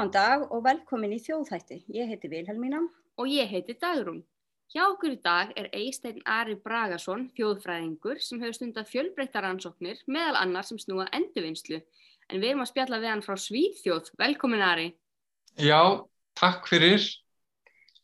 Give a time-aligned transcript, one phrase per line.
[0.00, 1.76] Góðan dag og velkomin í þjóðhætti.
[1.92, 2.78] Ég heiti Vilhelmína.
[3.20, 4.22] Og ég heiti Dagrún.
[4.72, 10.64] Hjá okkur í dag er Eisteinn Ari Bragason, þjóðfræðingur, sem hefur stundar fjölbreyttaransóknir, meðal annar
[10.64, 11.82] sem snúa endurvinnslu.
[12.32, 14.08] En við erum að spjalla við hann frá Svíðþjóð.
[14.22, 14.86] Velkomin Ari.
[15.60, 15.82] Já,
[16.40, 17.04] takk fyrir.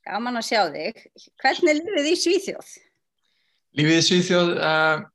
[0.05, 1.01] Gaman að sjá þig.
[1.41, 2.75] Hvernig er lífið í Svíðþjóð?
[3.81, 5.07] Lífið í Svíðþjóð, uh,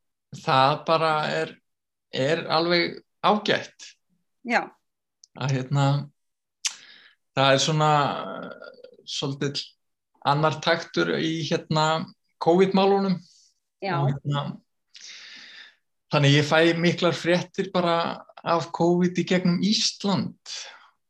[0.47, 1.53] það bara er,
[2.09, 3.91] er alveg ágætt.
[4.49, 4.63] Já.
[5.37, 5.85] Að hérna,
[7.37, 8.71] það er svona uh,
[9.07, 9.61] svolítið
[10.31, 12.05] annar taktur í hérna
[12.41, 13.17] COVID-málunum.
[13.81, 14.43] Hérna,
[16.13, 17.95] þannig ég fæ miklar fréttir bara
[18.41, 20.37] af COVID í gegnum Ísland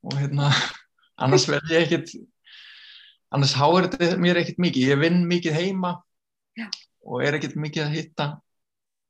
[0.06, 0.52] og hérna
[1.24, 2.14] annars verð ég ekkert
[3.32, 5.94] annars háir þetta mér ekkert mikið ég vinn mikið heima
[6.60, 6.68] Já.
[7.08, 8.28] og er ekkert mikið að hitta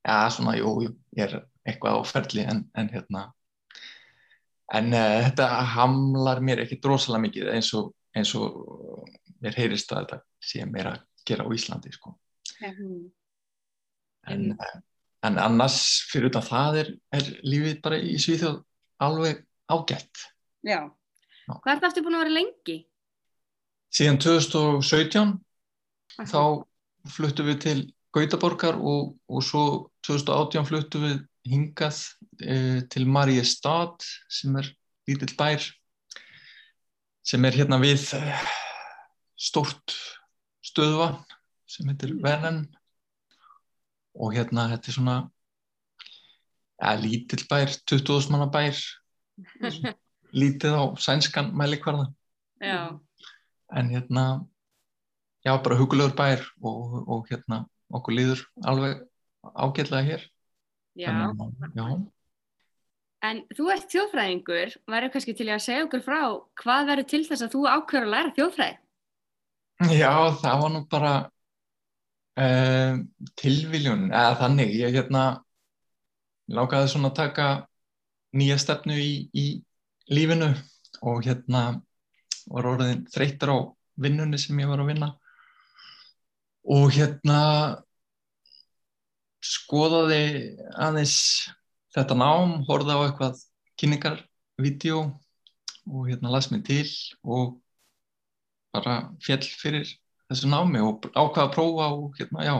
[0.05, 3.27] já svona jú, jú ég er eitthvað á ferli en, en hérna
[4.77, 9.07] en uh, þetta hamlar mér ekkert rosalega mikið eins og, eins og
[9.43, 10.19] mér heyrist að þetta
[10.51, 12.15] sé mér að gera á Íslandi sko
[12.61, 13.11] Mhm.
[14.29, 14.79] en, uh,
[15.25, 15.79] en annars
[16.11, 18.59] fyrir utan það er, er lífið bara í Svíþjóð
[19.01, 20.27] alveg ágætt
[20.63, 20.91] Já.
[21.49, 22.75] Hvað er þetta aftur búin að vera lengi?
[23.91, 25.31] síðan 2017
[26.29, 26.41] þá
[27.09, 27.79] fluttum við til
[28.13, 29.63] Gautaborgar og, og svo
[30.05, 31.97] 2018 fluttum við hingað
[32.41, 34.69] e, til Mariestad sem er
[35.09, 35.63] lítill bær
[37.25, 38.21] sem er hérna við e,
[39.39, 39.95] stort
[40.65, 41.21] stöðvann
[41.69, 42.65] sem heitir Vennen
[44.19, 45.17] og hérna þetta er svona
[46.81, 48.79] ja, lítill bær 20.000 manna bær.
[50.41, 52.07] Lítið á sænskan mælikvarða.
[53.71, 54.25] En hérna
[55.45, 59.01] já, bara hugulegur bær og, og hérna okkur líður alveg
[59.41, 60.27] ágætlega hér
[60.99, 61.11] Já.
[61.75, 61.85] Já.
[63.21, 66.21] En þú ert þjóðfræðingur, verður kannski til að segja okkur frá
[66.57, 68.77] hvað verður til þess að þú ákveður að læra þjóðfræði?
[69.89, 70.11] já,
[70.41, 71.13] það var nú bara
[72.41, 72.99] uh,
[73.39, 75.23] tilviljun eða þannig, ég hérna
[76.51, 77.47] lákaði svona að taka
[78.37, 79.45] nýja stefnu í, í
[80.11, 80.51] lífinu
[81.01, 81.81] og hérna
[82.51, 83.57] var orðin þreytur á
[84.01, 85.11] vinnunni sem ég var að vinna
[86.71, 87.39] og hérna
[89.41, 90.23] skoðaði
[90.77, 91.15] aðeins
[91.95, 93.41] þetta nám, horfði á eitthvað
[93.81, 95.01] kynningarvídeó
[95.89, 96.85] og hérna las mig til
[97.25, 97.57] og
[98.71, 99.87] bara fjell fyrir
[100.29, 102.55] þessu námi og ákvaða að prófa og hérna já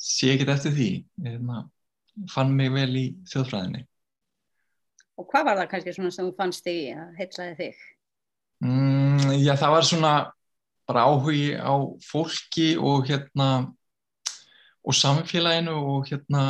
[0.00, 0.90] sé ekkert eftir því
[1.22, 1.62] hérna,
[2.32, 3.86] fann mig vel í þjóðfræðinni
[5.20, 7.80] Og hvað var það kannski svona sem þú fannst í að heitlaði þig?
[8.64, 10.12] Mm, já, það var svona
[10.88, 13.48] bara áhugi á fólki og hérna
[14.80, 16.42] og samfélaginu og hérna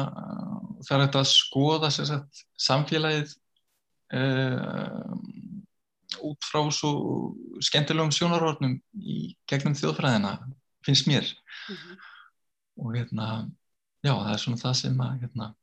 [0.87, 3.33] það er þetta að skoða sagt, samfélagið
[4.15, 5.17] uh,
[6.27, 6.91] út frá svo
[7.63, 10.37] skemmtilegum sjónarhornum í gegnum þjóðfræðina,
[10.87, 11.27] finnst mér
[11.71, 11.97] Mhm.
[12.81, 13.27] og hérna
[14.03, 15.55] já, það er svona það sem að hérna,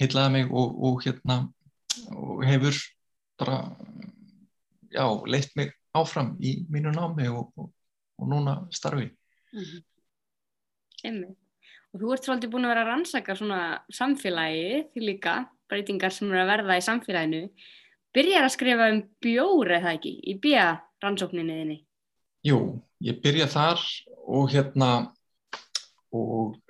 [0.00, 1.36] heitlaði mig og, og hérna
[2.10, 2.74] og hefur
[3.38, 3.76] bara
[4.92, 7.72] já, leitt mig áfram í mínu námi og, og,
[8.18, 9.10] og núna starfi.
[9.52, 9.84] Mhm.
[11.04, 11.38] Einmitt.
[11.96, 13.58] Og þú ert svolítið búin að vera að rannsaka svona
[13.96, 17.38] samfélagi líka, breytingar sem eru að verða í samfélaginu.
[18.12, 20.66] Byrjar að skrifa um bjór eða ekki í bíja
[21.00, 21.78] rannsókninni þinni?
[22.44, 22.58] Jú,
[23.00, 23.80] ég byrja þar
[24.28, 24.90] og hérna
[26.12, 26.60] og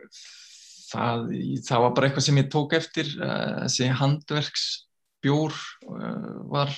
[0.92, 1.26] það,
[1.66, 5.58] það var bara eitthvað sem ég tók eftir uh, þessi handverksbjór
[5.91, 6.70] uh, var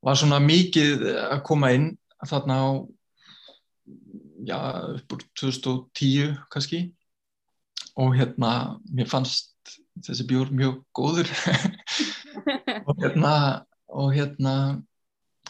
[0.00, 1.90] var svona mikið að koma inn
[2.24, 2.68] þarna á
[4.46, 4.58] já,
[4.94, 6.94] upp úr 2010 kannski.
[7.98, 9.54] Og hérna mér fannst
[10.06, 11.30] þessi bjór mjög góður.
[12.88, 14.54] Og hérna og hérna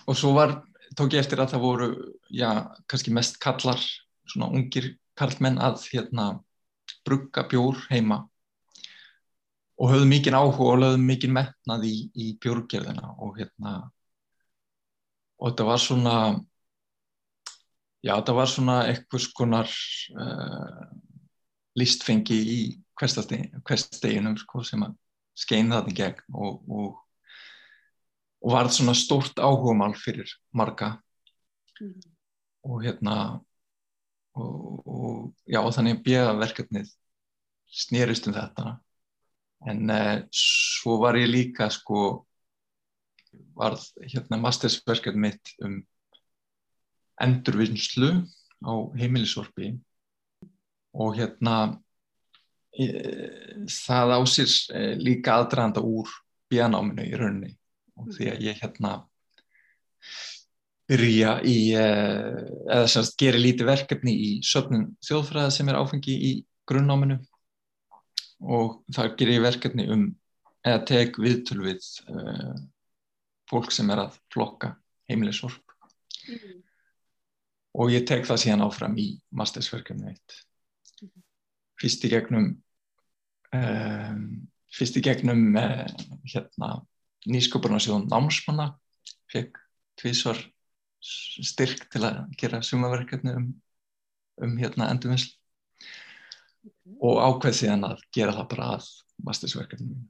[0.08, 0.62] og svo var,
[0.96, 1.88] tók ég eftir að það voru
[2.32, 3.82] já, kannski mest kallar
[4.28, 6.38] svona ungir karlmenn að hérna
[7.04, 8.22] brugga bjór heima.
[9.78, 13.74] Og höfðu mikinn áhuga og lögðu mikinn metnað í, í bjórgerðina og hérna
[15.38, 16.14] og þetta var svona
[18.04, 19.74] já, þetta var svona eitthvað skonar
[20.18, 20.86] uh,
[21.78, 22.60] listfengi í
[22.98, 24.96] hversteginum sko, sem að
[25.38, 26.96] skein þarna í gegn og, og,
[28.42, 30.96] og varð svona stórt áhugamál fyrir marga
[31.80, 32.00] Mhm.
[32.66, 33.40] og hérna
[34.34, 36.88] og, og já, þannig bjöða verkefnið
[37.70, 38.80] snerist um þetta
[39.70, 42.26] en uh, svo var ég líka sko
[43.58, 45.78] varð hérna mastersverkefni mitt um
[47.24, 48.10] endurvinnslu
[48.66, 49.72] á heimilisorpi
[50.98, 51.56] og hérna
[52.72, 52.86] e,
[53.70, 56.10] það á sér e, líka aðdraðanda úr
[56.50, 57.54] bíanáminu í rauninni.
[57.98, 58.92] Og því að ég hérna
[60.88, 62.38] byrja í, uh,
[62.70, 66.30] eða semst gera lítið verkefni í söfnun þjóðfræða sem er áfengi í
[66.70, 67.18] grunnáminu.
[68.40, 70.06] Og þar ger ég verkefni um,
[70.64, 72.54] eða tek viðtöl við uh,
[73.50, 74.76] fólk sem er að flokka
[75.10, 75.68] heimilisvorp
[76.28, 76.67] Mm.
[77.78, 79.08] Og ég tek það síðan áfram í
[79.38, 80.38] mastersverkefni eitt.
[81.78, 82.50] Fyrst í gegnum
[83.54, 84.22] um,
[84.74, 85.86] fyrst í gegnum uh,
[86.26, 86.72] hérna
[87.28, 88.72] nýsköpunarsjóðum námsmanna
[89.32, 89.58] fekk
[89.98, 90.40] tvísvar
[91.00, 93.48] styrk til að gera sumaverkefni um,
[94.42, 95.34] um hérna endurvinnslu.
[97.04, 98.88] Og ákveð síðan að gera það bara að
[99.26, 100.00] mastersverkefni.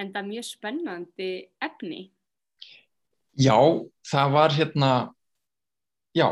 [0.00, 1.30] En það er mjög spennandi
[1.62, 2.02] efni.
[3.38, 3.56] Já,
[4.08, 4.90] það var hérna,
[6.16, 6.26] já,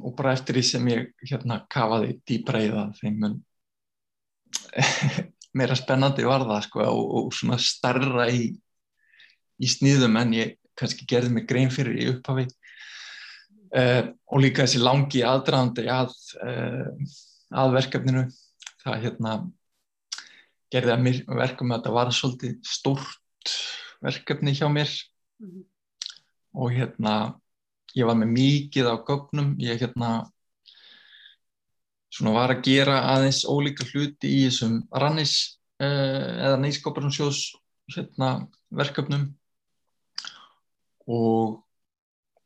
[0.00, 3.36] og bara eftir því sem ég hérna kafaði dýbra í það þeim mun
[5.56, 8.48] meira spennandi var það sko og, og svona starra í,
[9.62, 12.44] í sníðum en ég kannski gerði mig grein fyrir í upphafi.
[13.76, 16.12] Uh, og líka þessi langi aðdraðandi að,
[16.44, 17.14] uh,
[17.56, 18.26] að verkefninu.
[18.84, 19.32] Það hérna
[20.72, 23.56] gerði að mér verkum að þetta var svolítið stórt
[24.04, 24.92] verkefni hjá mér.
[25.40, 25.64] Mm -hmm
[26.56, 27.36] og hérna
[27.96, 29.54] ég var með mikið á gögnum.
[29.62, 30.10] Ég hérna
[32.12, 35.36] svona var að gera aðeins ólíka hluti í þessum rannis
[35.82, 35.86] uh,
[36.46, 37.50] eða nýskaparum sjós
[37.94, 39.28] hérna, verkefnum.
[41.06, 41.60] Og,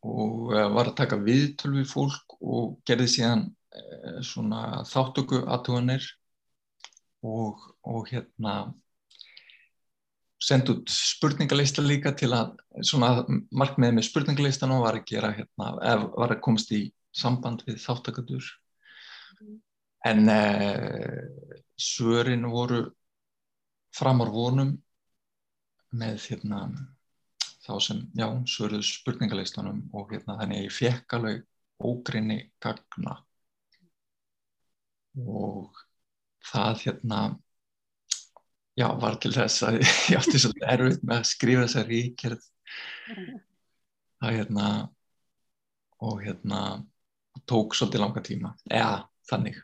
[0.04, 6.06] og uh, var að taka viðtölu við fólk og gerði síðan uh, svona þáttöku aðtuganir
[7.26, 8.54] og, og hérna
[10.40, 12.54] sendi út spurningalista líka til að
[12.86, 15.72] svona markmiðið með spurningalistan og var að gera hérna,
[16.14, 18.46] var að komast í samband við þáttakadur
[20.08, 21.26] en eh,
[21.76, 22.86] svörin voru
[23.96, 24.72] framar vonum
[25.90, 26.62] með hérna
[27.60, 31.42] þá sem, já, svöruðu spurningalistanum og hérna þannig ég fekk alveg
[31.80, 33.18] ógrinni gagna.
[35.20, 35.76] Og
[36.46, 37.20] það hérna
[38.78, 42.46] já, var til þess að ég átti svolítið erfitt með að skrifa þessa ríkjörð.
[44.20, 44.66] Það hérna
[46.00, 46.60] og hérna
[47.48, 48.54] tók svolítið langa tíma.
[48.70, 48.94] Eða
[49.30, 49.58] þannig.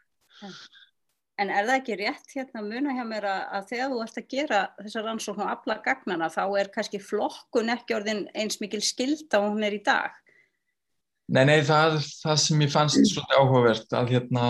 [1.37, 4.29] En er það ekki rétt hérna muna hjá mér að, að þegar þú ert að
[4.33, 9.43] gera þessar rannsókn á alla gagnana þá er kannski flokkun ekki orðin eins mikil skilda
[9.43, 10.17] og hún er í dag?
[11.27, 14.47] Nei, nei, það, það sem ég fannst svolítið áhugavert að hérna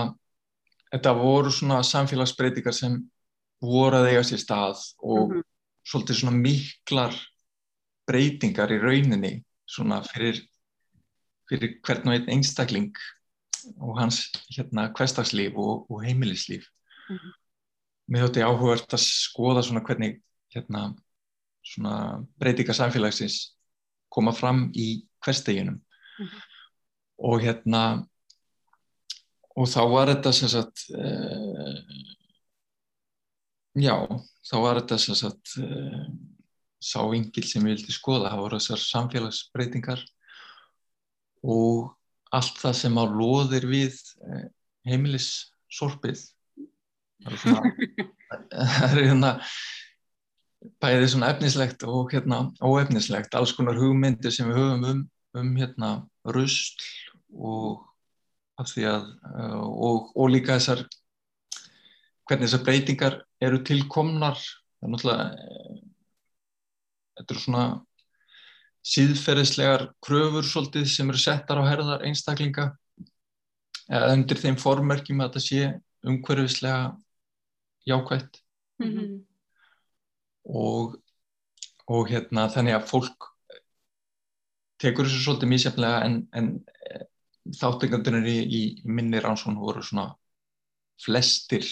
[0.93, 3.01] þetta voru svona samfélagsbreytingar sem
[3.63, 5.43] voru að eiga sér stað og mm -hmm.
[5.87, 7.15] svolítið svona miklar
[8.07, 10.41] breytingar í rauninni svona fyrir,
[11.49, 12.95] fyrir hvern og einn einstakling
[13.81, 16.67] og hans hérna hverstagslíf og, og heimilislíf.
[17.09, 17.33] Mm -hmm.
[18.09, 20.23] Mér þótti áhugavert að skoða svona hvernig
[20.55, 20.95] hérna
[21.65, 23.57] svona breytingar samfélagsins
[24.09, 26.41] koma fram í hversteginum mm -hmm.
[27.19, 28.07] og hérna
[29.57, 31.77] og þá var þetta sem sagt uh,
[33.77, 33.95] já,
[34.47, 36.05] þá var þetta sem sagt uh,
[36.83, 40.05] sá vingil sem ég vildi skoða, það voru þessar samfélagsbreytingar
[41.47, 41.93] og
[42.35, 44.47] allt það sem á loðir við uh,
[44.89, 46.23] heimilissorpið.
[47.25, 47.75] Það er svona
[48.77, 49.33] það hérna
[50.83, 55.03] bæðið svona efnislegt og hérna óefnislegt, alls konar hugmyndir sem við höfum um,
[55.39, 55.91] um hérna
[56.35, 56.83] rusl
[57.37, 57.85] og
[58.57, 60.87] af því að uh, og, og líka þessar
[62.27, 65.27] hvernig þessar breytingar eru tilkomnar það er náttúrulega
[67.17, 67.67] þetta eru svona
[68.87, 72.69] síðferðislegar kröfur svolítið sem eru settar á herðar einstaklinga
[73.87, 75.73] eða undir þeim formerkjum að þetta sé
[76.07, 76.93] umhverfislega
[77.87, 78.43] jákvægt
[78.83, 79.17] mm -hmm.
[80.45, 80.97] og,
[81.87, 83.31] og hérna þannig að fólk
[84.83, 86.53] tekur þessu svolítið mísjaflega en, en
[87.57, 90.13] þáttingandunir í, í minni rannsón voru svona
[91.03, 91.67] flestir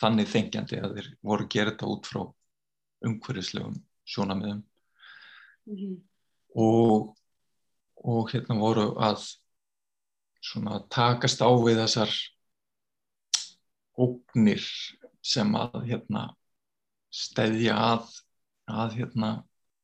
[0.00, 2.22] þannig þengjandi að þeir voru að gera þetta út frá
[3.04, 5.96] umhverfislegum sjónamiðum mm -hmm.
[6.64, 7.14] og,
[8.04, 9.24] og hérna voru að
[10.44, 12.12] svona takast á við þessar
[13.94, 14.64] ógnir
[15.24, 16.28] sem að hérna
[17.14, 18.08] stæðja að,
[18.68, 19.30] að hérna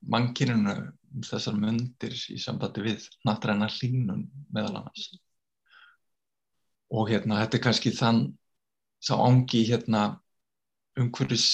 [0.00, 0.74] mannkyninu
[1.14, 5.10] um þessar myndir í sambandi við nattræna hlínun meðal annars.
[6.90, 8.22] Og hérna þetta er kannski þann
[9.00, 10.04] sá ángi hérna
[11.00, 11.46] umhverfis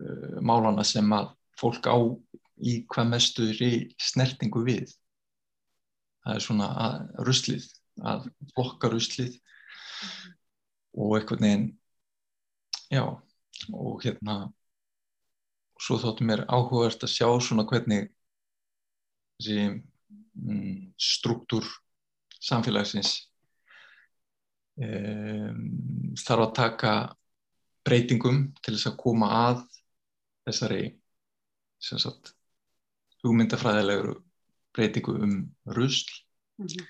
[0.00, 1.96] uh, málana sem að fólk á
[2.62, 4.92] í hvað mestuður í snertingu við.
[6.22, 7.66] Það er svona að, ruslið
[8.00, 9.36] að flokka ruslið
[10.92, 11.68] og eitthvað neginn
[12.92, 13.04] já
[13.72, 14.36] og hérna
[15.82, 18.08] svo þóttum mér áhugavert að sjá svona hvernig
[19.40, 21.66] þessi mm, struktúr
[22.42, 23.14] samfélagsins
[24.78, 26.92] um, þarf að taka
[27.86, 29.62] breytingum til þess að koma að
[30.46, 30.84] þessari
[31.82, 32.34] sagt,
[33.22, 34.20] hugmyndafræðilegur
[34.74, 35.34] breytingu um
[35.76, 36.10] rusl
[36.58, 36.86] mm -hmm.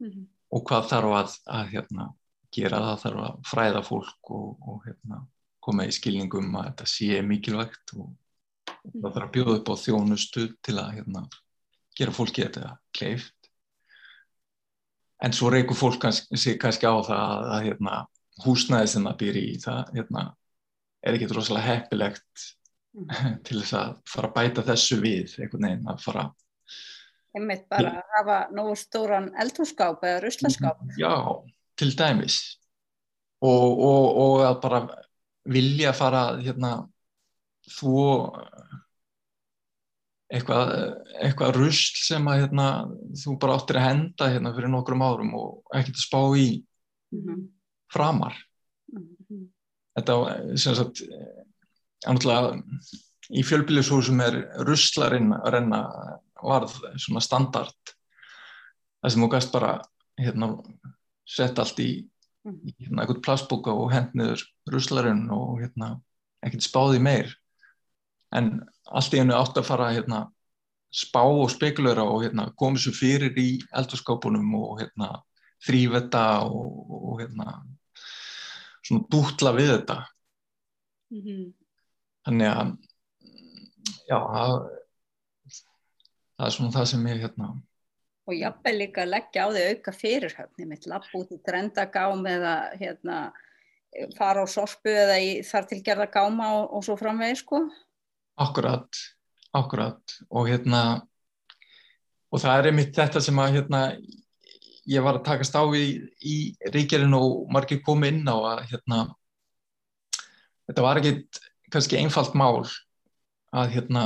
[0.00, 0.26] Mm -hmm.
[0.50, 2.14] og hvað þarf að, að hérna,
[2.52, 5.26] gera það þarf að fræða fólk og, og hérna,
[5.60, 9.02] koma í skilningum að þetta sé mikilvægt og mm.
[9.02, 11.28] það þarf að bjóða upp á þjónustu til að hérna,
[11.98, 13.50] gera fólki þetta kleift
[15.22, 18.06] en svo reykur fólk kannski, kannski á það að, að hérna,
[18.44, 20.24] húsnæði sem það býr í það hérna,
[21.02, 22.44] er ekki rosalega heppilegt
[22.96, 23.08] mm.
[23.46, 26.28] til þess að fara að bæta þessu við einhvern veginn að fara
[27.36, 31.12] einmitt bara að hafa nógu stóran eldhússkáp eða ruslaskáp Já,
[31.78, 32.38] til dæmis
[33.44, 34.80] og, og, og að bara
[35.48, 36.72] vilja fara hérna
[37.68, 37.98] þú
[40.32, 40.72] eitthvað,
[41.22, 42.66] eitthvað rusl sem að hérna,
[43.16, 46.48] þú bara áttir að henda hérna fyrir nokkrum árum og ekkert að spá í
[47.12, 47.46] mm -hmm.
[47.92, 48.36] Framar.
[48.92, 49.48] Mm -hmm.
[49.98, 51.02] þetta sem sagt
[52.06, 52.62] ánútlega
[53.28, 55.80] í fjölbílishúsum er ruslarinn að renna
[56.42, 57.94] varð svona standard.
[59.02, 59.72] Það sem þú gæst bara
[60.18, 60.48] hérna
[61.28, 61.90] sett allt í,
[62.48, 64.42] í hérna, eitthvað plastbóka og hendniður
[64.72, 66.00] ruslarinn og hérna
[66.44, 67.34] ekkert spáði meir.
[68.34, 70.26] En allt í hennu átt að fara hérna,
[70.94, 75.10] spá og spekulera og hérna, komið svo fyrir í eldurskapunum og hérna,
[75.66, 77.58] þrýveta og, og hérna,
[78.88, 80.00] svona dútla við þetta.
[81.08, 81.44] Mm -hmm.
[82.26, 82.76] þannig að
[84.08, 84.52] já það,
[86.36, 87.48] það er svona það sem ég hérna
[88.28, 92.54] og jafnveg líka að leggja á því auka fyrirhöfni mitt lapp út í drendagám eða
[92.76, 93.18] hérna
[94.18, 97.62] fara á sorpu eða í þar til gerða gáma og, og svo framvegi sko.
[98.38, 99.00] Akkurat,
[99.56, 100.82] akkurat og hérna
[102.28, 103.82] og það er einmitt þetta sem að hérna
[104.88, 105.86] ég var að takast á í,
[106.24, 106.36] í
[106.72, 109.00] ríkjarinn og margir komi inn á að hérna
[110.68, 111.40] þetta var ekkit
[111.72, 112.64] kannski einfalt mál
[113.56, 114.04] að hérna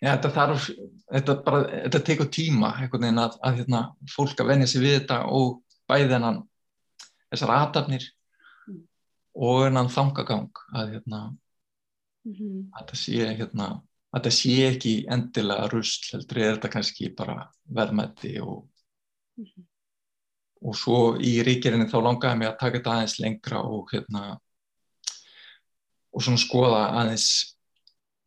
[0.00, 0.70] ja, þetta þarf,
[1.10, 3.82] þetta bara þetta tekur tíma einhvern veginn að, að hérna
[4.14, 6.42] fólk að venja sig við þetta og bæði hennan
[7.30, 8.08] þessar aðtapnir
[8.68, 8.82] mm.
[9.46, 12.60] og hennan þangagang að hérna mm -hmm.
[12.76, 13.70] að það sé hérna
[14.10, 18.64] að það sé ekki endilega rusl heldur er þetta kannski bara verðmætti og
[19.38, 19.66] mm -hmm.
[20.60, 24.24] Og svo í ríkjerinni þá langaði mig að taka þetta aðeins lengra og hérna
[26.10, 27.28] og svona skoða aðeins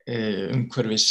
[0.08, 0.18] e,
[0.56, 1.08] umhverfis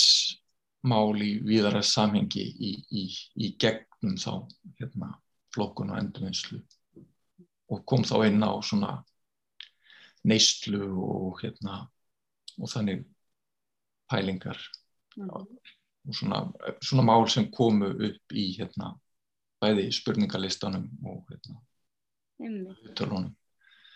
[0.89, 3.05] mál í víðara samhengi í, í,
[3.39, 4.33] í gegnum þá
[4.81, 5.13] hérna
[5.55, 6.59] flokkun og endurvinnslu
[7.73, 8.97] og kom þá inn á svona
[10.29, 11.85] neyslu og hérna
[12.59, 13.05] og þannig
[14.11, 14.59] pælingar
[15.17, 15.31] mm.
[15.31, 16.43] og svona,
[16.83, 18.93] svona mál sem komu upp í hérna,
[19.63, 21.61] bæði spurningalistanum og hérna,
[22.99, 23.31] tölunum.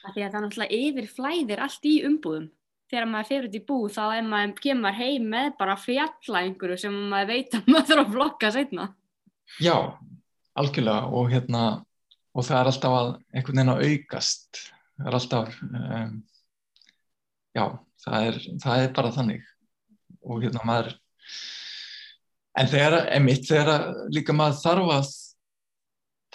[0.07, 2.51] Það er náttúrulega yfir flæðir allt í umbúðum.
[2.87, 6.77] Þegar maður fyrir út í bú þá er maður kemur heim með bara fjalla einhverju
[6.85, 8.87] sem maður veit að maður þarf að flokka setna.
[9.63, 9.75] Já,
[10.55, 11.65] algjörlega og hérna
[12.37, 14.63] og það er alltaf að einhvern veginn að aukast.
[14.97, 16.15] Það er alltaf um,
[17.57, 17.65] já,
[18.05, 19.51] það er, það er bara þannig
[20.27, 20.95] og hérna maður
[22.57, 25.11] en þegar, emitt, þegar líka maður þarf að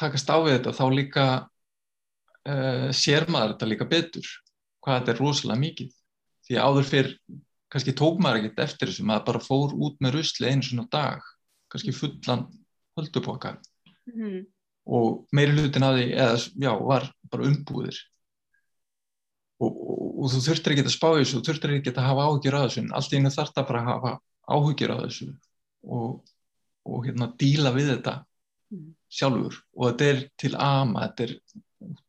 [0.01, 4.29] takast á við þetta þá líka uh, sér maður þetta líka betur
[4.81, 5.91] hvað þetta er rosalega mikið
[6.47, 7.11] því áður fyrr
[7.71, 11.27] kannski tók maður ekkert eftir þessu maður bara fór út með rusli einu svona dag
[11.71, 12.47] kannski fullan
[12.99, 14.41] höldupokka mm -hmm.
[14.85, 18.01] og meiri hlutin að því eða, já, var bara umbúðir
[19.61, 22.57] og, og, og þú þurftir ekki að spá þessu, þú þurftir ekki að hafa áhugjur
[22.57, 24.13] að þessu, allt í einu þarf það bara að hafa
[24.51, 25.27] áhugjur að þessu
[25.83, 26.09] og,
[26.85, 28.15] og hérna díla við þetta.
[29.11, 31.37] Sjálfur og þetta er til ama, þetta er,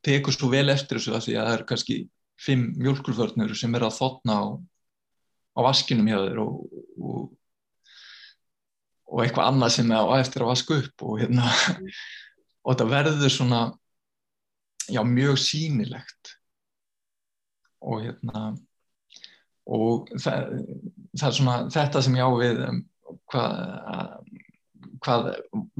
[0.04, 1.98] tekur svo vel eftir þessu að því að það er kannski
[2.42, 4.44] fimm mjölkulvörnur sem er að þotna á,
[5.56, 6.58] á vaskinum hjá þér og,
[9.12, 11.88] og eitthvað annað sem er á eftir að vaska upp og hérna, mm.
[12.62, 13.62] og þetta verður svona,
[14.88, 16.36] já, mjög sínilegt
[17.82, 18.52] og hérna
[19.72, 20.56] og það,
[21.18, 22.80] það er svona þetta sem ég á við um,
[23.30, 23.52] hvað,
[25.02, 25.30] hvað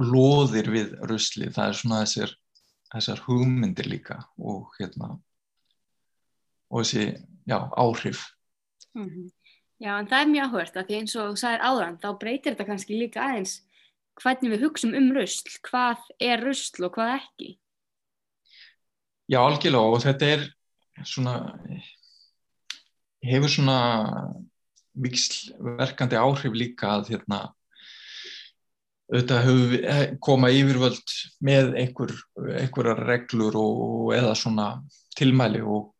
[0.01, 2.33] loðir við rusli, það er svona þessar,
[2.93, 5.15] þessar hugmyndir líka og hérna
[6.73, 7.13] og þessi,
[7.49, 8.27] já, áhrif
[8.95, 9.31] mm -hmm.
[9.83, 12.53] Já, en það er mjög áhvert að því eins og þú sagðir áðan, þá breytir
[12.53, 13.61] þetta kannski líka aðeins
[14.21, 17.59] hvernig við hugsaum um rusl, hvað er rusl og hvað ekki
[19.27, 20.41] Já, algjörlega og þetta er
[21.03, 21.35] svona
[23.23, 23.77] hefur svona
[24.93, 27.39] vikslverkandi áhrif líka að hérna
[29.11, 32.13] auðvitað við, eh, koma yfirvöld með einhver,
[32.61, 34.67] einhverjar reglur og eða svona
[35.17, 35.91] tilmæli og,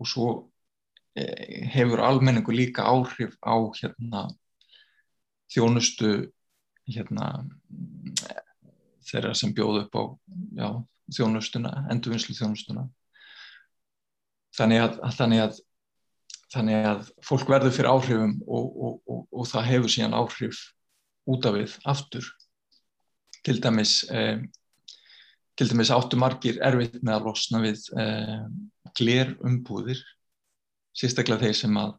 [0.00, 0.30] og svo
[1.16, 4.28] eh, hefur almenningu líka áhrif á hérna
[5.52, 6.32] þjónustu
[6.88, 7.28] hérna
[9.06, 10.02] þeirra sem bjóð upp á
[10.56, 10.68] já,
[11.12, 12.88] þjónustuna, endurvinnslu þjónustuna
[14.56, 15.60] þannig að, þannig að
[16.52, 20.58] þannig að fólk verður fyrir áhrifum og, og það hefur síðan áhrif
[21.30, 22.26] út af við aftur.
[23.42, 24.42] Til dæmis eh,
[25.58, 28.40] til dæmis áttu margir erfitt með að losna við eh,
[28.96, 30.00] gler umbúðir
[30.96, 31.94] sérstaklega þeir sem að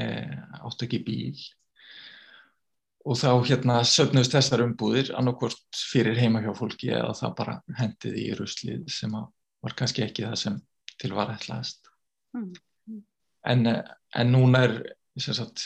[0.00, 1.44] eh, áttu ekki bíl.
[3.04, 8.20] Og þá hérna söfnust þessar umbúðir annarkort fyrir heima hjá fólki eða það bara hendið
[8.22, 10.60] í ruslið sem var kannski ekki það sem
[11.02, 11.90] til var ætlaðist.
[12.34, 12.54] Mm.
[13.46, 13.68] en,
[14.18, 14.72] en núna er
[15.22, 15.62] sagt,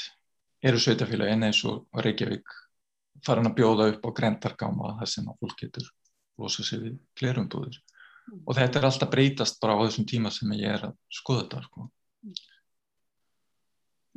[0.62, 2.57] eru sveitafélagi en eins og Reykjavík
[3.27, 5.88] farin að bjóða upp á grendargáma þar sem að fólk getur
[6.38, 8.45] losa sig við glerumbúðir mm.
[8.45, 11.65] og þetta er alltaf breytast bara á þessum tíma sem ég er að skoða þetta
[11.67, 11.88] sko.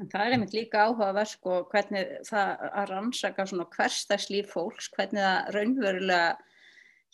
[0.01, 5.21] En það er einmitt líka áhugaverð sko hvernig það að rannsaka svona hverstagslíf fólks, hvernig
[5.21, 6.29] það raunverulega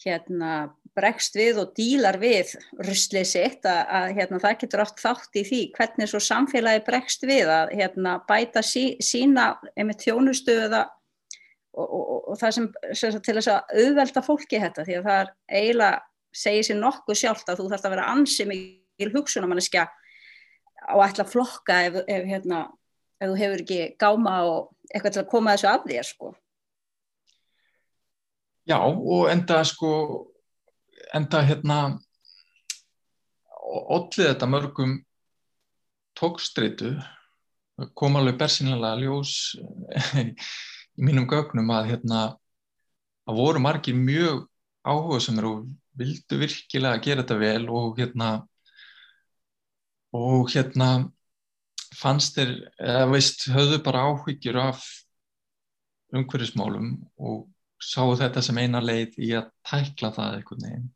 [0.06, 0.52] hérna
[0.98, 5.44] bregst við og dílar við ruslið sitt að, að hérna, það getur oft þátt í
[5.48, 10.84] því hvernig svo samfélagi bregst við að hérna, bæta sí, sína einmitt þjónustöða
[11.78, 15.10] og, og, og, og það sem, sem til þess að auðvelda fólki þetta því að
[15.10, 16.02] það er eiginlega
[16.38, 19.86] segið sér nokkuð sjálft að þú þarfst að vera ansið mikil hugsunamanniska
[20.88, 22.66] á að flokka ef, ef hérna
[23.18, 26.34] ef þú hefur ekki gáma og eitthvað til að koma þessu af þér sko.
[28.68, 29.92] Já og enda sko
[31.16, 31.78] enda hérna
[33.68, 34.98] ollið þetta mörgum
[36.18, 36.96] tókstritu
[37.98, 39.34] kom alveg bersinlega ljós
[40.22, 42.22] í mínum gögnum að hérna
[43.28, 44.48] að voru margir mjög
[44.88, 48.32] áhuga sem eru og vildu virkilega gera þetta vel og hérna
[50.16, 50.90] og hérna
[51.98, 54.84] fannst þér, eða veist, höfðu bara áhyggjur af
[56.16, 57.48] umhverfismálum og
[57.84, 60.88] sáu þetta sem eina leið í að tækla það einhvern veginn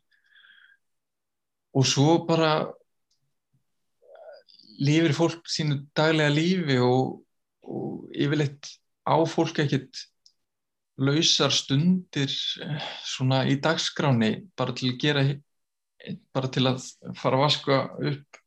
[1.71, 2.53] og svo bara
[4.81, 7.21] lifir fólk sínu daglega lífi og,
[7.62, 8.71] og yfirleitt
[9.07, 10.05] á fólk ekkert
[11.01, 12.31] lausar stundir
[12.63, 15.25] eh, svona í dagskráni bara til að gera
[16.34, 16.81] bara til að
[17.17, 17.79] fara að vaska
[18.12, 18.39] upp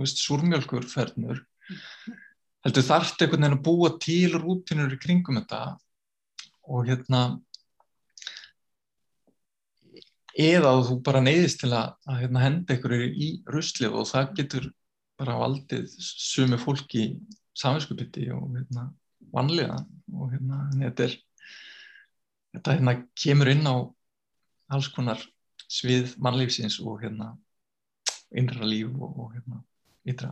[0.00, 1.40] veist, súrmjölkurfernur
[2.64, 5.78] heldur þarft einhvern veginn að búa til rútinur í kringum þetta
[6.70, 7.22] og hérna
[10.38, 14.68] eða þú bara neyðist til að, að hérna, henda einhverju í ruslið og það getur
[15.20, 17.04] bara valdið sumi fólki
[17.56, 18.88] saminskupiti og hérna,
[19.34, 19.76] vanlega
[20.16, 21.16] og hérna þetta er
[22.54, 23.76] þetta hérna kemur inn á
[24.74, 25.22] alls konar
[25.70, 27.34] svið mannlífsins og hérna
[28.30, 29.60] innra líf og, og hérna
[30.08, 30.30] ytra.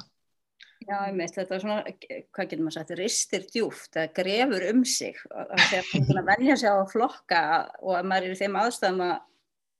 [0.88, 1.94] Já, einmitt, þetta er svona,
[2.32, 5.18] hvað getur maður sagt, ristir djúft, það grefur um sig.
[5.28, 7.40] Þegar maður vennja sig á að flokka
[7.82, 9.16] og að maður er í þeim aðstæðum að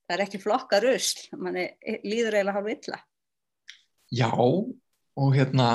[0.09, 1.59] það er ekki flokka rusl, mann
[2.09, 3.01] líður eiginlega hálf illa.
[4.17, 5.67] Já, og hérna,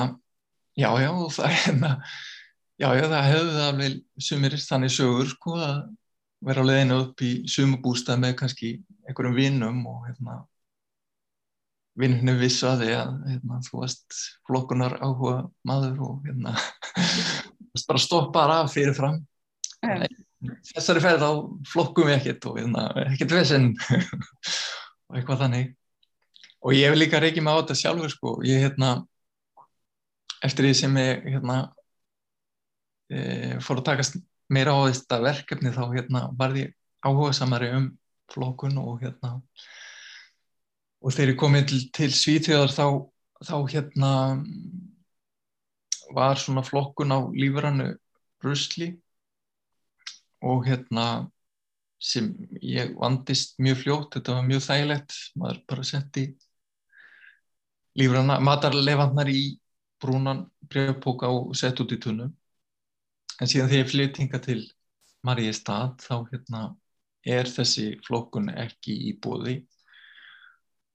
[0.74, 1.90] já, já, það er hérna,
[2.82, 5.76] já, já, það hefur það alveg sumir þannig sögur, sko, að
[6.44, 8.72] vera á leðinu upp í sumubústað með kannski
[9.06, 10.40] einhverjum vinnum og hérna,
[11.94, 14.18] vinninu vissu að því að hérna, þú varst
[14.48, 15.36] flokkunar áhuga
[15.68, 16.56] maður og hérna
[17.88, 19.20] bara stoppaði af fyrir fram
[19.84, 20.06] yeah.
[20.70, 21.30] Þessari ferð þá
[21.70, 23.72] flokkum við ekkert og hérna, ekkert vesen
[25.08, 25.72] og eitthvað þannig.
[26.64, 28.94] Og ég hef líka reykið mig á þetta sjálfur sko, ég hérna
[30.44, 31.58] eftir því sem ég hérna
[33.08, 33.18] e,
[33.64, 34.18] fór að takast
[34.52, 36.68] meira á þetta verkefni þá hérna varði
[37.04, 37.88] áhuga samari um
[38.32, 39.38] flokkun og hérna
[41.04, 42.86] og þegar ég kom til, til Svíþjóðar þá,
[43.44, 44.12] þá hérna
[46.16, 47.90] var svona flokkun á lífrannu
[48.44, 48.94] rusli
[50.44, 51.06] og hérna
[52.04, 52.30] sem
[52.60, 56.24] ég vandist mjög fljótt, þetta var mjög þægilegt, maður bara setti
[57.96, 59.44] lífranna, matarlefandnar í
[60.02, 62.28] brúnan breyfpóka og sett út í tunnu
[63.40, 64.60] en síðan þegar ég flytt hinga til
[65.24, 66.64] Maríi stað þá hérna
[67.24, 69.62] er þessi flokkun ekki í bóði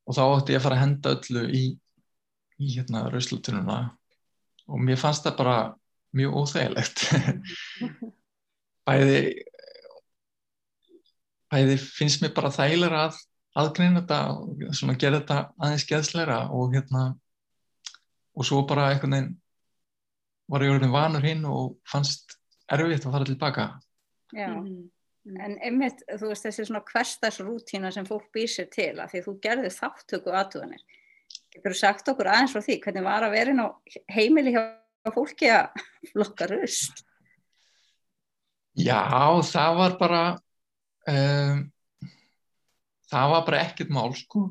[0.06, 1.64] og þá ætti ég að fara að henda öllu í,
[2.62, 3.80] í hérna rauslutununa
[4.70, 5.58] og mér fannst það bara
[6.20, 7.06] mjög óþægilegt
[8.90, 9.22] bæði
[11.54, 13.20] bæði finnst mér bara þægilega að
[13.60, 17.06] aðgreina þetta og svona gera þetta aðeins geðsleira og hérna
[18.36, 19.34] og svo bara einhvern veginn
[20.50, 22.38] var ég orðin vanur hinn og fannst
[22.70, 23.68] erfitt að fara tilbaka
[24.30, 24.90] Já, mm -hmm.
[25.38, 29.34] En einmitt, þú veist, þessi svona hverstagsrútína sem fólk býr sér til að því þú
[29.44, 30.82] gerði þáttöku aðtuganir.
[31.54, 33.68] Getur þú sagt okkur aðeins frá því hvernig var að vera inn á
[34.16, 34.64] heimili hjá
[35.14, 37.04] fólki að flokka rust?
[38.78, 39.02] Já,
[39.44, 40.24] það var bara,
[41.10, 41.64] um,
[43.10, 44.50] það var bara ekkert mál sko.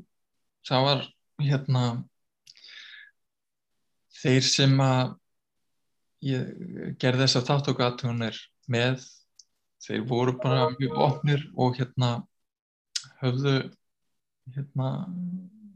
[0.67, 1.07] Það var
[1.45, 1.85] hérna,
[4.19, 5.15] þeir sem að
[6.27, 9.05] ég gerði þess að þáttöku aðtuganir með
[9.85, 12.11] þeir voru bara mjög ofnir og hérna
[13.23, 13.55] höfðu
[14.57, 14.89] hérna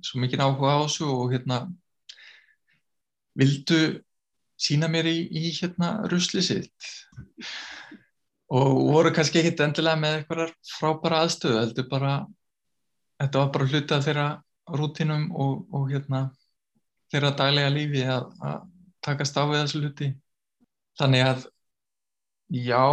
[0.03, 1.61] svo mikið áhuga á þessu og hérna
[3.39, 4.03] vildu
[4.59, 6.91] sína mér í, í hérna rusli sitt
[8.53, 12.13] og voru kannski ekkit endilega með eitthvað frábæra aðstöðu heldur bara
[13.23, 14.29] þetta var bara hluti af þeirra
[14.79, 16.27] rútinum og, og hérna
[17.13, 18.69] þeirra daglega lífi að, að
[19.05, 20.13] takast á við þessu hluti
[21.01, 21.47] þannig að
[22.53, 22.85] já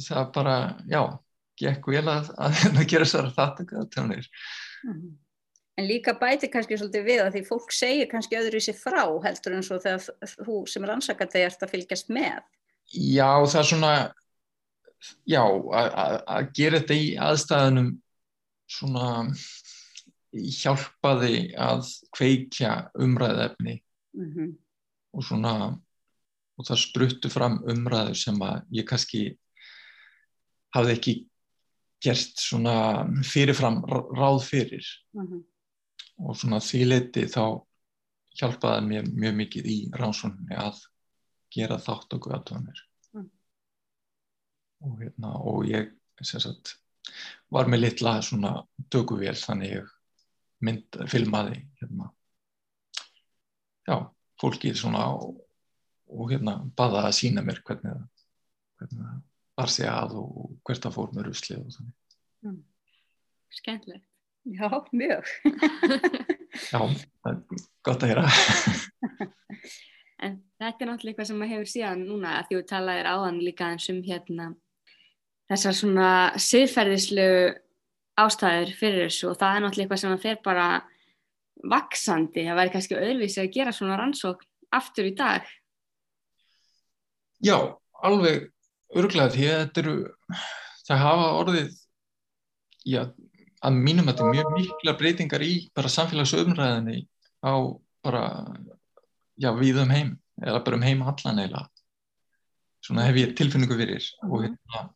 [0.00, 0.54] það bara,
[0.90, 1.02] já,
[1.60, 4.30] gekk vel að, að, að gera þessara þáttökuðatjónir.
[4.86, 5.18] Mhm.
[5.78, 9.00] En líka bæti kannski svolítið við að því fólk segir kannski öðru í sig frá
[9.24, 10.02] heldur en svo þegar
[10.44, 12.42] þú sem er ansakandi ert að fylgjast með.
[12.90, 13.92] Já, það er svona,
[15.28, 17.90] já, að gera þetta í aðstæðunum
[18.70, 19.06] svona
[20.30, 23.80] hjálpaði að kveikja umræðefni
[24.14, 24.50] mm -hmm.
[25.14, 25.54] og svona
[26.60, 29.22] og það spruttu fram umræður sem að ég kannski
[30.74, 31.14] hafði ekki
[32.04, 35.26] gert svona fyrirfram ráð fyrir mhm.
[35.26, 35.42] -huh.
[36.28, 37.64] og svona því leiti þá
[38.40, 40.78] hjálpaði mér mjög mikið í rannsókninni að
[41.54, 42.82] gera þátt okkur aðtöðanir
[43.12, 43.26] -huh.
[44.86, 46.76] og hérna og ég sagt,
[47.50, 48.54] var með litla svona
[48.92, 49.92] döguvél þannig ég
[50.60, 52.10] mynd, filmaði hérna
[53.88, 53.96] já,
[54.40, 55.12] fólkið svona á
[56.10, 57.94] og hérna baða að sína mér hvernig
[58.80, 59.22] það,
[59.60, 61.96] var sig að og hvert það fór með rusli og þannig.
[62.46, 62.60] Mm.
[63.50, 64.06] Skendlegt.
[64.50, 65.26] Já, mjög.
[66.72, 66.80] Já,
[67.84, 68.22] gott að hýra.
[70.26, 73.42] en þetta er náttúrulega eitthvað sem maður hefur síðan núna að því að talaðir áðan
[73.44, 74.50] líka eins um hérna
[75.50, 77.28] þessar svona siðferðislu
[78.20, 80.66] ástæður fyrir þessu og það er náttúrulega eitthvað sem það fer bara
[81.70, 85.48] vaksandi, það væri kannski öðruvísi að gera svona rannsókn aftur í dag.
[87.44, 87.56] Já,
[88.04, 88.48] alveg
[88.96, 89.94] örglega því að þetta eru,
[90.86, 91.70] það hafa orðið,
[92.88, 93.02] já,
[93.60, 97.04] að mínum að þetta mjög mikla breytingar í bara samfélagsöfnræðinni
[97.44, 97.54] á
[98.04, 98.24] bara,
[99.40, 101.66] já, við um heim, eða bara um heim allan eila.
[102.84, 104.46] Svona hef ég tilfinningu fyrir og mhm.
[104.46, 104.88] hérna,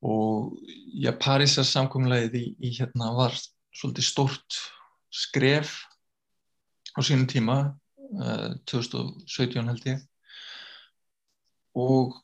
[0.00, 0.56] og
[0.96, 3.36] já, Parísar samkomlegið í, í hérna var
[3.76, 4.60] svolítið stórt
[5.12, 5.74] skref
[6.96, 7.58] á sínum tíma,
[8.16, 10.00] uh, 2017 held ég
[11.76, 12.16] og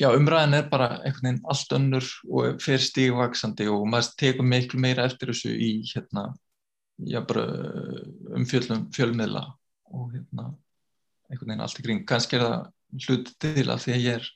[0.00, 4.80] já, umræðin er bara einhvern veginn allt önnur og fyrir stígvaksandi og maður tekur miklu
[4.80, 6.30] meira eftir þessu í hérna,
[6.98, 7.44] já bara
[8.34, 9.44] um fjölmiðla
[9.92, 10.48] og hérna
[11.28, 14.28] einhvern veginn allt í kring, kannski er það hlut til að því að ég er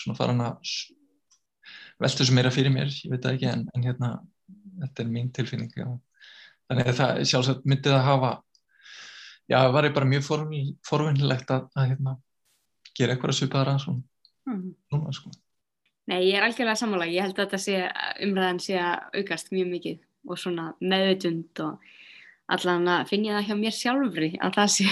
[0.00, 0.74] svona farin að
[2.00, 4.12] velta þessu meira fyrir mér, ég veit það ekki en, en hérna,
[4.84, 5.88] þetta er mín tilfinning já.
[6.68, 8.32] þannig að það sjálfsagt myndið að hafa
[9.50, 10.26] já, það var ég bara mjög
[10.86, 12.16] forvinnilegt að, að hérna
[12.96, 14.02] gera eitthvað að svona,
[14.48, 14.66] mm.
[14.90, 15.32] svona sko.
[16.10, 17.80] Nei, ég er algjörlega sammála, ég held að þetta sé
[18.26, 21.92] umræðan sé að aukast mjög mikið og svona meðutund og
[22.50, 24.88] allan að finn ég það hjá mér sjálfri að það sé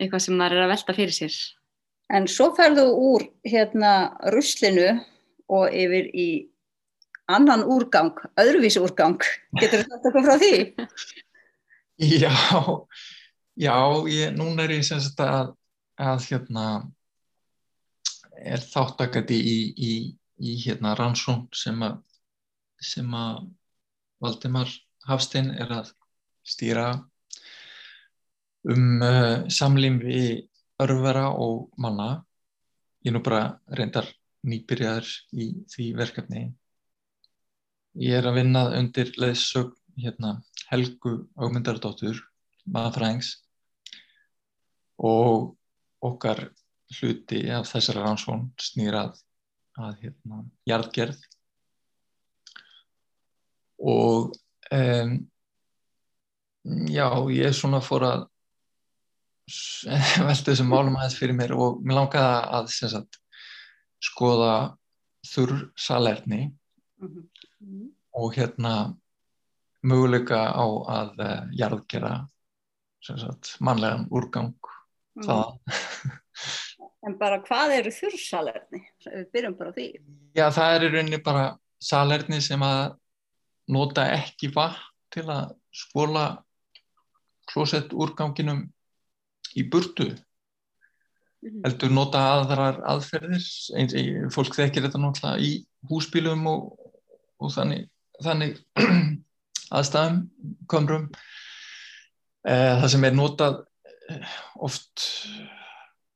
[0.00, 1.36] eitthvað sem maður er að velta fyrir sér.
[2.14, 3.92] En svo ferðu úr hérna
[4.34, 4.90] ruslinu
[5.52, 6.28] og yfir í
[7.32, 9.20] annan úrgang, öðruvísi úrgang.
[9.60, 10.56] Getur þú sagt eitthvað frá því?
[11.94, 12.34] Já,
[13.54, 13.74] já,
[14.10, 15.52] ég, núna er ég sem sagt að
[16.00, 16.64] að hérna
[18.42, 19.92] er þáttakandi í, í,
[20.42, 22.00] í hérna rannsón sem að
[22.82, 23.46] sem að
[24.20, 24.70] Valdimar
[25.06, 25.92] Hafstein er að
[26.44, 26.88] stýra
[28.70, 30.46] um uh, samlým við
[30.82, 32.24] örfara og manna.
[33.04, 34.08] Ég er nú bara reyndar
[34.44, 36.44] nýbyrjaður í því verkefni.
[38.00, 42.18] Ég er að vinna undir leðsög hérna, Helgu Ágmyndardóttur
[42.64, 43.36] maðurfræðings
[45.04, 45.54] og
[46.04, 46.48] okkar
[46.96, 49.20] hluti af þessari rannsón snýrað
[49.78, 51.22] að hérna jarðgerð.
[53.84, 54.34] Og
[54.72, 55.16] um,
[56.88, 58.26] já, ég svona fór að
[60.28, 63.20] velta þessum málum aðeins fyrir mér og mér langaði að sagt,
[64.02, 64.54] skoða
[65.24, 66.42] þurr salerni
[67.00, 67.88] mm -hmm.
[68.20, 68.74] og hérna
[69.84, 70.66] möguleika á
[70.98, 72.14] að uh, jarðgera
[73.04, 74.54] sagt, mannlegan úrgang
[75.24, 75.60] það
[77.04, 78.80] En bara hvað eru þurrsalerni?
[79.04, 79.86] Við byrjum bara því.
[80.32, 81.44] Já, það er í rauninni bara
[81.76, 82.96] salerni sem að
[83.68, 84.80] nota ekki vatn
[85.12, 86.24] til að skóla
[87.50, 88.64] klósett úrganginum
[89.58, 90.08] í burtu.
[91.44, 91.60] Mhm.
[91.66, 93.44] Heldur nota aðrar aðferðir,
[93.78, 93.96] eins,
[94.34, 95.52] fólk þekkir þetta náttúrulega í
[95.90, 96.70] húsbílum og,
[97.40, 97.88] og þannig,
[98.24, 98.58] þannig
[99.76, 100.22] aðstæðum,
[100.70, 101.10] komrum.
[102.44, 103.60] Eh, það sem er notað
[104.12, 104.32] eh,
[104.64, 105.04] oft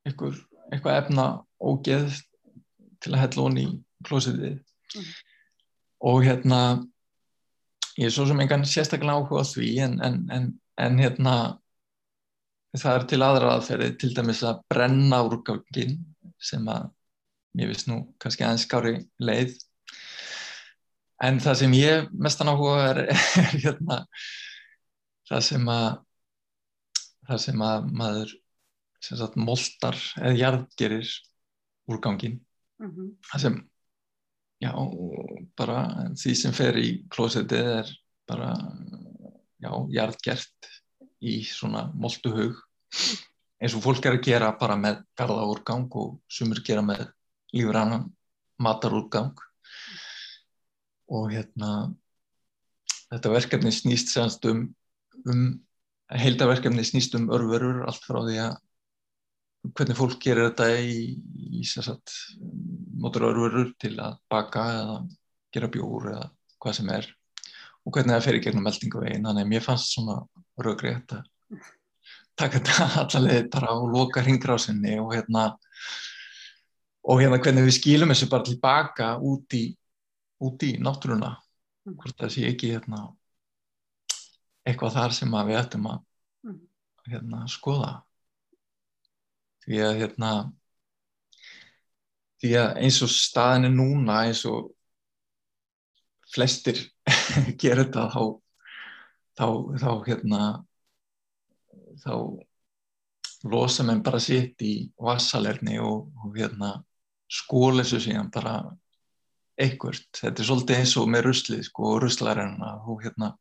[0.08, 0.40] einhver,
[0.72, 1.28] eitthvað efna
[1.60, 2.08] ógeð
[3.02, 3.76] til að hella honi í
[4.08, 5.04] klósitið Mhm.
[6.00, 6.58] og hérna
[7.98, 10.46] ég er svo sem engan sérstaklega áhuga því en, en, en,
[10.80, 11.34] en hérna
[12.76, 15.96] það er til aðra aðferði til dæmis að brenna úrgangin
[16.38, 16.90] sem að
[17.58, 18.92] ég veist nú kannski aðeins skári
[19.24, 19.54] leið.
[21.24, 24.02] En það sem ég mestan áhuga er, er hérna
[25.28, 25.88] það sem að
[27.28, 28.36] það sem að maður
[29.04, 31.10] sem sagt moltar eða jarðgerir
[31.88, 32.40] úrgangin
[32.78, 33.16] Mhm.
[33.26, 33.54] það sem
[34.62, 34.70] já,
[35.58, 35.78] bara
[36.14, 37.88] því sem fer í klósetið er
[38.30, 38.52] bara
[39.58, 40.68] já, jarðgert
[41.24, 42.58] í svona moltuhug
[43.58, 47.08] eins og fólk er að gera bara með garðaúrgang og sumur gera með
[47.54, 48.06] lífrannan
[48.62, 49.34] matarúrgang.
[51.08, 51.72] Og hérna
[53.08, 54.66] þetta verkefni snýst semst um,
[55.26, 55.44] um
[56.12, 58.56] heildaverkefni snýst um örverur allt frá því að
[59.74, 61.16] hvernig fólk gerir þetta í,
[61.58, 62.14] í sagt,
[63.00, 64.98] notur örverur til að baka eða
[65.54, 66.28] gera bjór eða
[66.62, 67.10] hvað sem er
[67.88, 70.18] og hvernig það fer í gegnum meldingavegin þannig að mér fannst svona
[70.60, 71.62] röggrétt að
[72.38, 75.46] taka þetta allaveg bara og loka hringrásinni og hérna
[77.08, 79.64] og hérna hvernig við skilum þessu bara tilbaka út í
[80.44, 81.32] út í náttúruna.
[81.88, 83.08] Hvort það sé ekki hérna
[84.68, 86.04] eitthvað þar sem við ættum að
[86.44, 86.60] Mhm.
[87.08, 88.02] hérna skoða.
[89.64, 90.32] Því að hérna
[92.38, 94.68] því að eins og staðin er núna eins og
[96.28, 96.78] flestir
[97.62, 98.22] gera þetta þá
[99.38, 99.46] þá,
[99.82, 100.42] þá hérna
[102.02, 102.14] þá
[103.48, 106.74] losa menn bara sitt í vassalerni og, og hérna
[107.28, 108.58] skóla þessu síðan bara
[109.58, 113.32] einhvert, þetta er svolítið eins og með ruslið sko, og ruslarina og hérna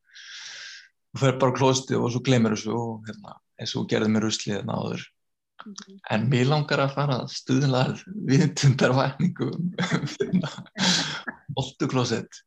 [1.12, 4.58] þú fer bara klósti og svo glemir þessu og hérna, eins og gerði með ruslið
[4.58, 5.06] hérna áður.
[6.13, 7.84] En mér langar að fara að stuðla
[8.30, 10.52] viðtundarvækningu um hérna,
[11.58, 12.43] boltuklósett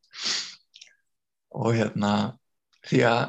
[1.51, 2.13] og hérna
[2.87, 3.23] því að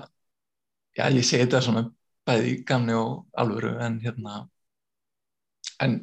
[0.97, 1.85] já, ég segi þetta svona
[2.27, 4.43] bæði gamni og alvöru en hérna
[5.81, 5.97] en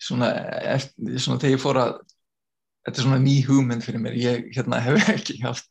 [0.00, 0.30] svona,
[0.76, 1.92] eftir, svona þegar ég fór að
[2.86, 4.16] þetta er svona ný hugmynd fyrir mér.
[4.16, 5.68] Ég hérna hef ekki haft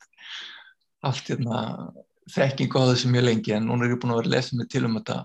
[1.04, 1.90] haft hérna
[2.30, 4.84] þekking á þessu mjög lengi en núna er ég búin að vera lesa mig til
[4.86, 5.18] um þetta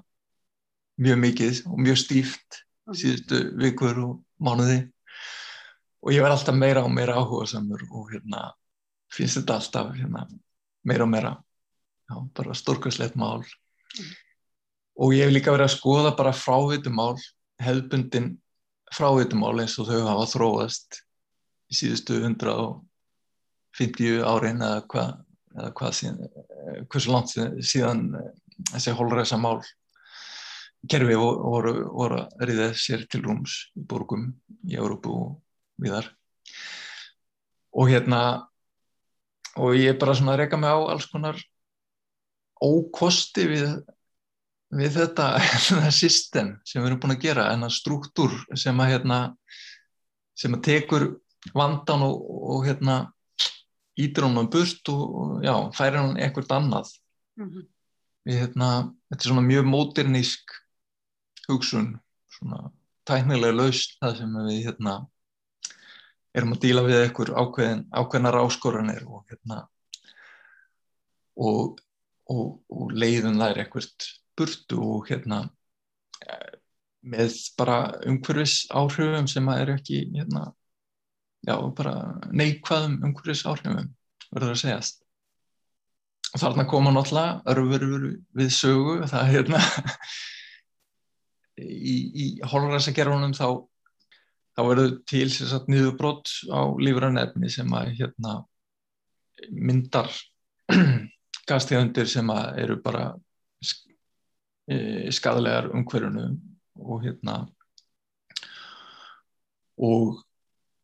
[1.06, 2.62] mjög mikið og mjög stíft
[2.96, 4.86] síðustu vikur og mánuði.
[6.06, 8.48] Og ég verð alltaf meira og meira áhuga samur og hérna
[9.14, 10.26] finnst þetta alltaf hérna,
[10.86, 11.36] meira og meira.
[12.10, 13.46] Já, bara stórkvæslegt mál.
[14.96, 17.16] Og ég hef líka verið að skoða bara frávitumál
[17.62, 18.36] hefðbundin
[18.94, 21.00] frávitumál eins og þau hafa þróast
[21.72, 24.82] í síðustu 150 árin eða
[25.76, 26.20] hvað síðan,
[26.92, 27.30] hversu langt
[27.66, 28.02] síðan,
[28.74, 29.60] þessi holræsa mál
[30.90, 34.24] kerfi voru, voru að riða sér til rúms í borgum
[34.70, 35.30] í Európu og
[35.82, 36.08] viðar
[37.76, 38.20] og hérna
[39.56, 41.40] og ég er bara svona að reyka mig á alls konar
[42.64, 43.66] ókosti við,
[44.76, 45.30] við þetta,
[45.68, 49.20] þetta system sem við erum búin að gera en að struktúr sem að hérna
[50.36, 51.10] sem að tekur
[51.56, 52.22] vandan og,
[52.56, 53.00] og hérna
[53.96, 56.94] ítir honum burt og, já, færir hann eitthvað annað
[57.36, 57.68] Mm -hmm.
[58.26, 58.68] við hérna,
[59.10, 60.54] þetta er svona mjög móternísk
[61.50, 62.00] hugsun
[62.32, 62.72] svona
[63.04, 64.94] tæknilega laust það sem við hérna
[66.36, 69.62] erum að díla við eitthvað ákveðin, ákveðnar áskoranir og hérna
[71.36, 71.80] og,
[72.32, 75.46] og, og leiðum þær eitthvað burtu og hérna
[77.06, 80.48] með bara umhverfis áhrifum sem að eru ekki hérna
[81.46, 81.56] já,
[82.34, 83.92] neikvæðum umhverfis áhrifum
[84.32, 85.04] verður að segjast.
[86.34, 89.62] Og þarna koma náttúrulega örfurur við sögu það er hérna
[91.62, 93.48] í, í holræsagerfunum þá
[94.56, 98.38] þá verður til sagt, niðurbrott á lífranefni sem að hérna
[99.52, 100.12] myndar
[101.50, 103.10] gastegundir sem að eru bara
[105.14, 106.30] skadalegar umhverjunu
[106.82, 107.36] og hérna
[109.78, 110.22] og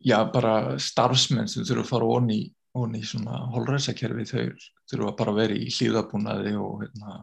[0.03, 2.11] já bara starfsmenn sem þurfa að fara
[2.81, 4.43] onni í svona holræsakerfi þau
[4.91, 7.17] þurfa bara að vera í hlýðabúnaði og hérna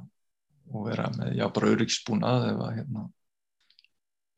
[0.73, 3.07] og vera með já bara öryggsbúnað eða hérna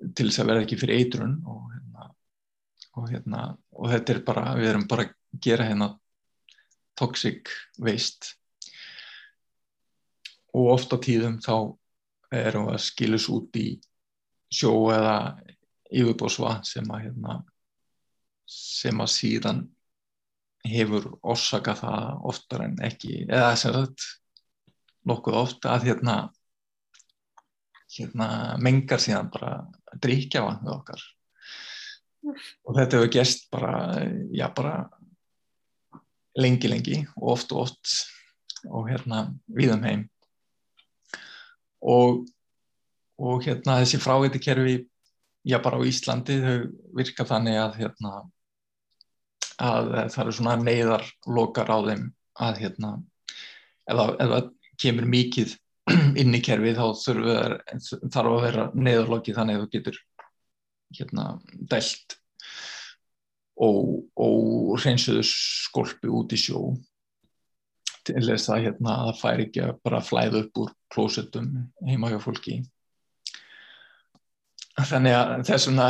[0.01, 2.07] til þess að verða ekki fyrir eitrun og hérna,
[2.97, 3.43] og hérna
[3.77, 5.91] og þetta er bara, við erum bara að gera hérna
[6.99, 8.35] toxic waste.
[10.57, 11.55] Og ofta tíðum þá
[12.35, 13.69] erum við að skilus út í
[14.51, 15.17] sjó eða
[15.91, 17.37] yfirbósva sem að hérna,
[18.51, 19.63] sem að síðan
[20.67, 24.07] hefur orsaka það oftar en ekki eða sem sagt
[25.09, 26.17] nokkuð ofta að hérna,
[27.95, 28.29] hérna
[28.61, 29.55] mengar síðan bara
[29.99, 31.03] drikja vatnið okkar.
[32.69, 33.73] Og þetta hefur gæst bara
[34.37, 34.75] já bara
[36.39, 37.95] lengi lengi og oft og oft
[38.69, 40.03] og hérna viðum heim.
[41.81, 42.27] Og,
[43.19, 44.77] og hérna þessi fráveitikerfi
[45.49, 46.59] já bara á Íslandi þau
[46.97, 48.13] virka þannig að hérna
[49.61, 52.05] að það eru svona neyðarlokar á þeim
[52.41, 52.93] að hérna
[53.91, 54.51] ef það
[54.81, 55.57] kemur mikið
[56.21, 60.01] inn í kerfi þá þarf að vera neyðarloki þannig að þú getur
[60.99, 61.27] hérna
[61.71, 62.17] dælt
[63.61, 66.63] og, og reynsuðu skolpi út í sjó
[68.07, 71.51] til þess að hérna, það fær ekki að bara flæða upp úr klósetum
[71.87, 72.61] heima hjá fólki.
[74.81, 75.89] Þannig að þess vegna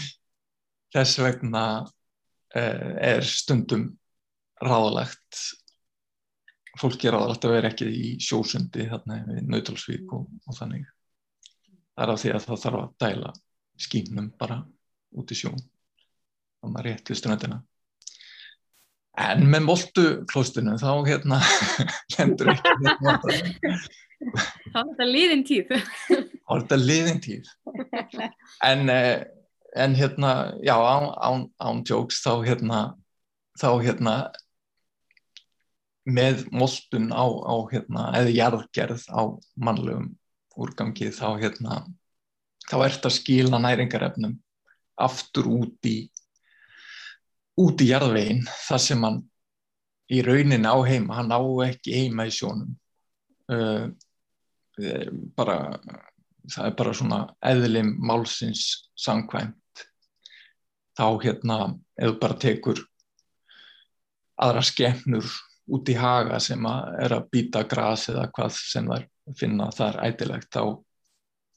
[0.94, 1.64] þess vegna
[2.58, 3.92] eh, er stundum
[4.64, 5.44] ráðalegt
[6.80, 10.88] fólki er ráðalegt að vera ekki í sjósundi þarna við Nautalsvík og, og þannig.
[11.94, 13.34] Það er af því að það þarf að dæla
[13.84, 14.58] skýmnum bara
[15.14, 15.62] út í sjón.
[16.64, 17.60] Og maður rétt við ströndina.
[19.24, 21.38] En með moltu klóstunum þá hérna
[22.18, 22.72] hendur ekki
[24.24, 25.72] þá er þetta liðin tíð.
[25.74, 27.50] Þá er þetta liðin tíð.
[28.64, 29.24] En, eh,
[29.76, 30.32] en hérna
[30.64, 32.80] já án, án, án jokes þá hérna
[33.60, 34.14] þá hérna
[36.04, 39.22] með moltun á, á hérna, eða jarðgerð á
[39.56, 40.10] mannlegum
[40.60, 41.84] úrgangi þá hérna
[42.68, 44.36] þá ert að skila næringarefnum
[45.00, 45.96] aftur út í
[47.60, 49.20] út í jarðveginn þar sem hann
[50.12, 52.74] í raunin á heima, hann á ekki heima í sjónum.
[53.48, 53.92] Uh,
[55.36, 55.78] bara
[56.50, 59.84] það er bara svona eðlim málsins sangkvæmt
[60.98, 61.58] þá hérna
[62.00, 62.80] eða bara tekur
[64.42, 65.28] aðra skemmnur
[65.72, 69.06] út í haga sem að er að býta gras eða hvað sem þær
[69.38, 70.62] finna þar ætilegt þá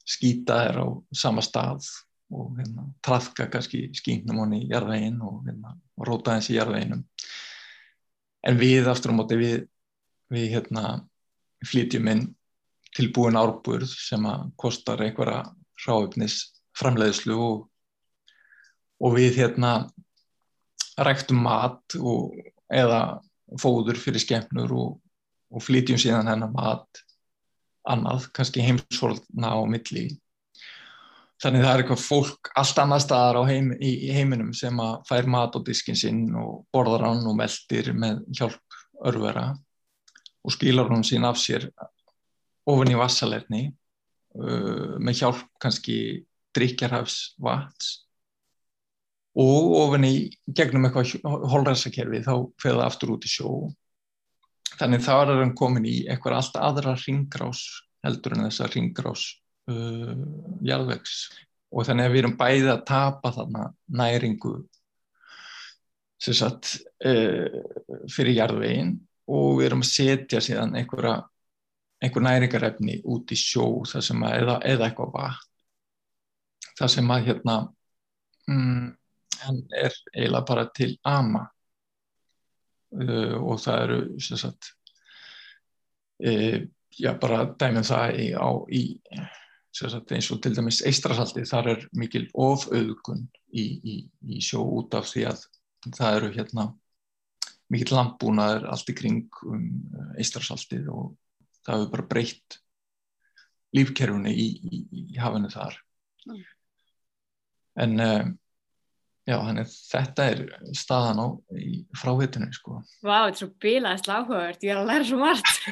[0.08, 1.88] skýta þær á sama stað
[2.32, 7.04] og hérna, trafka kannski skýnum honni í jarðveginn og, hérna, og róta hans í jarðveginnum
[8.48, 9.56] en við aftur á móti við,
[10.32, 10.84] við hérna,
[11.66, 12.26] flytjum inn
[12.96, 15.42] tilbúin árbúrð sem að kostar einhverja
[15.84, 16.40] ráöfnis
[16.78, 17.64] framleiðslu og,
[19.04, 19.72] og við hérna
[20.98, 22.36] ræktum mat og,
[22.72, 23.20] eða
[23.60, 24.96] fóður fyrir skemmnur og,
[25.54, 27.04] og flytjum síðan hennar mat
[27.88, 30.08] annað, kannski heimsólna á milli.
[31.38, 35.28] Þannig það er eitthvað fólk allt annar staðar heim, í, í heiminum sem að fær
[35.30, 39.52] mat á diskin sinn og borðar hann og meldir með hjálp örvera
[40.42, 41.68] og skilar hann sín af sér
[42.68, 45.98] ofin í vassalerni uh, með hjálp kannski
[46.56, 48.07] drikjarhafs vats
[49.38, 50.14] og ofin í
[50.56, 53.52] gegnum eitthvað holræsakerfi þá feða aftur út í sjó.
[54.78, 57.62] Þannig þá er hann komin í eitthvað allt aðra ringrás
[58.06, 59.24] heldur en þessa ringrás
[59.70, 60.14] uh,
[60.66, 61.28] jarðvegs
[61.68, 63.64] og þannig að við erum bæði að tapa þarna
[64.00, 64.54] næringu
[66.18, 67.58] sagt, uh,
[68.10, 68.94] fyrir jarðvegin
[69.28, 71.18] og við erum að setja síðan einhverja
[72.02, 75.46] einhver næringarefni út í sjó að, eða, eða eitthvað vatn
[76.78, 77.56] það sem að hérna
[78.46, 78.84] mm,
[79.44, 81.44] hann er eiginlega bara til ama
[82.94, 84.72] uh, og það eru sem sagt
[86.24, 86.58] uh,
[86.98, 88.82] já bara dæmum það í, á, í
[89.78, 93.96] eins og til dæmis eistrasaldi þar er mikil ofauðgun í, í,
[94.34, 95.44] í sjó út af því að
[95.94, 96.66] það eru hérna
[97.70, 99.68] mikil lampúnaður allt í kring um
[100.18, 101.12] eistrasaldi og
[101.66, 102.58] það hefur bara breytt
[103.76, 104.48] lífkerfunni í,
[105.12, 105.76] í hafinu þar
[106.26, 106.44] mm.
[107.84, 108.30] en uh,
[109.28, 110.38] já, þannig þetta er
[110.76, 111.26] staðan á
[112.00, 112.72] fráhitinu sko.
[113.04, 115.54] Vá, þetta er svo bílaðist áhugavert, ég er að læra svo margt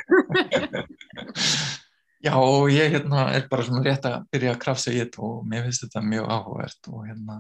[2.26, 5.44] Já og ég hérna, er bara svona rétt að byrja að krafsa í þetta og
[5.46, 7.36] mér finnst þetta mjög áhugavert og hérna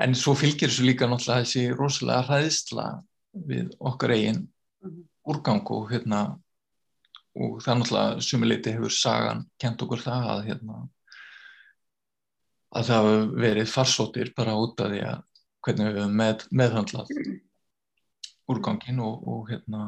[0.00, 2.86] en svo fylgir þessu líka náttúrulega þessi rosalega hræðsla
[3.50, 4.40] við okkar eigin
[4.84, 5.02] mhm.
[5.32, 6.20] úrgang og hérna
[7.40, 10.74] og það náttúrulega sumuleiti hefur sagan kent okkur það að hérna
[12.70, 15.22] að það hefur verið farsóttir bara út af því að
[15.64, 17.10] hvernig við hefum með, meðhandlað
[18.50, 19.82] úrgangin og, og hérna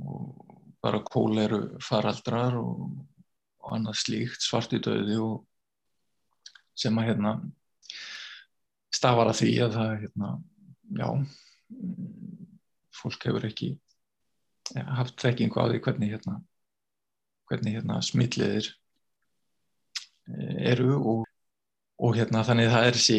[0.00, 2.90] og bara kóleru faraldrar og,
[3.64, 5.44] og annað slíkt, svartidauði og,
[6.74, 7.36] sem að hérna
[8.94, 10.30] stafar að því að það hérna,
[10.98, 11.08] já
[12.94, 13.70] fólk hefur ekki
[14.74, 16.40] ja, haft þekkingu á því hvernig hérna
[17.50, 18.70] hvernig hérna smitliðir
[20.72, 21.24] eru og,
[22.02, 23.18] og hérna þannig það er þessi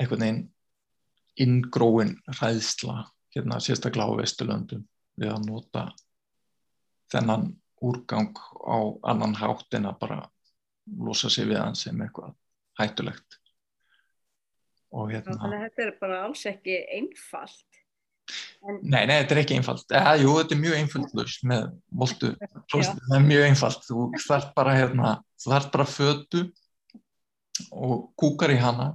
[0.00, 0.42] einhvern veginn
[1.44, 3.02] inngróin ræðsla
[3.34, 4.84] hérna sérstaklega á Vesturlöndum
[5.20, 5.84] við að nota
[7.12, 7.52] þennan
[7.84, 8.32] úrgang
[8.64, 8.78] á
[9.10, 10.20] annan hátt en að bara
[11.00, 12.34] losa sig við hann sem eitthvað
[12.78, 13.38] hættulegt.
[14.94, 17.80] Og hérna Þannig að þetta er bara alls ekki einfalt.
[18.64, 18.78] En...
[18.80, 19.86] Nei, nei, þetta er ekki einfalt.
[19.90, 21.64] Eða, jú, þetta er mjög einfalt lust með
[22.02, 22.30] voltu,
[22.72, 23.88] það er mjög einfalt.
[23.88, 26.44] Þú þarf bara hérna þú þarf bara fötu
[27.72, 28.92] og kúkar í hana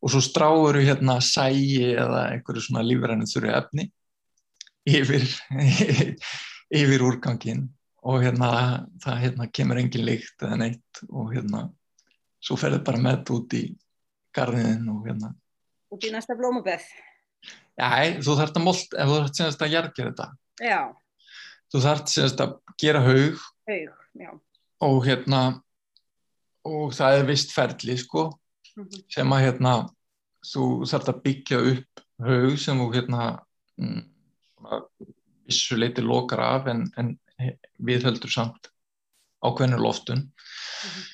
[0.00, 3.90] og svo stráur þú hérna sæi eða einhverju svona lífræðinu þurru efni
[4.88, 5.26] yfir
[6.80, 7.66] yfir úrgangin
[8.00, 8.50] og hérna
[9.02, 11.66] það hérna kemur engin líkt eða neitt og hérna
[12.40, 13.62] svo ferður bara með þetta út í
[14.36, 15.32] garðin og hérna.
[15.90, 16.84] Út í næsta blómaböð.
[17.80, 17.88] Já,
[18.20, 20.26] þú þarfst að mold, ef þú þarfst semast að jargera þetta.
[20.60, 20.80] Já.
[21.70, 24.30] Þú þarfst semast að gera haug Haug, já.
[24.86, 25.40] og hérna
[26.68, 28.26] og það er vist ferli sko
[28.76, 29.04] mm -hmm.
[29.08, 29.74] sem að hérna
[30.44, 33.40] þú þarfst að byggja upp haug sem þú hérna
[33.76, 34.02] mm,
[35.46, 37.16] vissu leiti lokar af en, en
[37.78, 38.70] við höldum samt
[39.40, 41.04] ákveðinu loftun mm -hmm.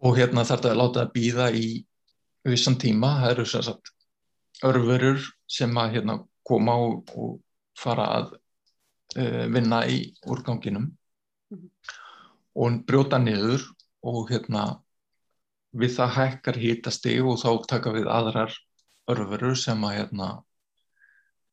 [0.00, 1.86] og hérna þarf það að láta það býða í
[2.44, 3.92] vissan tíma, það eru sem sagt
[4.64, 7.40] örfurur sem að hérna koma og, og
[7.78, 8.32] fara að
[9.16, 11.70] uh, vinna í úrganginum mm -hmm.
[12.54, 13.60] og brjóta niður
[14.06, 14.64] og hérna
[15.76, 18.54] við það hækkar hítasti og þá taka við aðrar
[19.10, 20.30] örfurur sem að hérna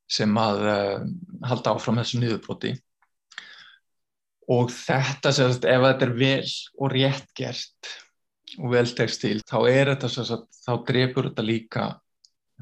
[0.08, 1.08] sem að uh,
[1.50, 2.74] halda áfram þessu niðurbroti
[4.48, 7.92] og þetta sérst, ef þetta er vel og rétt gert
[8.58, 11.88] og vel tekst til, þá er þetta sérst, þá drefur þetta líka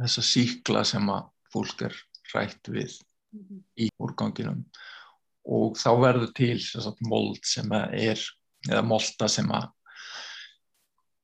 [0.02, 2.00] þessa síkla sem að fólk er
[2.34, 3.62] rætt við -hmm.
[3.78, 4.66] í úrganginum
[5.46, 8.20] og þá verður til sérst, mold sem er
[8.70, 9.72] eða molta sem að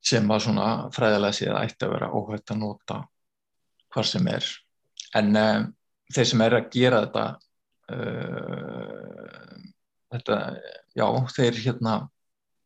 [0.01, 2.97] sem að svona fræðilega séð ætti að vera óhætt að nota
[3.93, 4.47] hvar sem er
[5.19, 5.67] en um,
[6.13, 7.25] þeir sem er að gera þetta
[7.95, 9.51] uh,
[10.11, 10.39] þetta,
[10.97, 11.95] já, þeir hérna